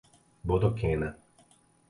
[0.51, 1.13] Bodoquena